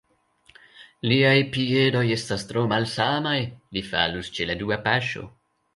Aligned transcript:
Liaj 1.11 1.35
piedoj 1.57 2.03
estas 2.17 2.47
tro 2.53 2.65
malsanaj: 2.73 3.39
li 3.79 3.87
falus 3.93 4.35
ĉe 4.39 4.53
la 4.53 4.63
dua 4.65 4.85
paŝo. 4.89 5.29